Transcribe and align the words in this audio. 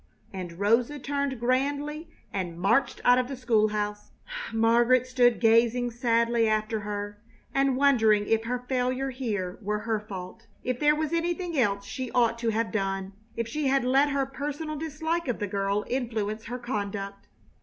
And 0.33 0.53
Rosa 0.53 0.97
turned 0.97 1.39
grandly 1.39 2.09
and 2.33 2.59
marched 2.59 3.01
out 3.05 3.19
of 3.19 3.27
the 3.27 3.35
school 3.37 3.67
house. 3.67 4.09
Margaret 4.51 5.05
stood 5.05 5.39
gazing 5.39 5.91
sadly 5.91 6.49
after 6.49 6.79
her 6.79 7.21
and 7.53 7.77
wondering 7.77 8.25
if 8.27 8.45
her 8.45 8.65
failure 8.67 9.11
here 9.11 9.59
were 9.61 9.81
her 9.81 9.99
fault 9.99 10.47
if 10.63 10.79
there 10.79 10.95
was 10.95 11.13
anything 11.13 11.55
else 11.55 11.85
she 11.85 12.09
ought 12.13 12.39
to 12.39 12.49
have 12.49 12.71
done 12.71 13.13
if 13.37 13.47
she 13.47 13.67
had 13.67 13.85
let 13.85 14.09
her 14.09 14.25
personal 14.25 14.75
dislike 14.75 15.27
of 15.27 15.37
the 15.37 15.45
girl 15.45 15.85
influence 15.87 16.45
her 16.45 16.57
conduct. 16.57 17.27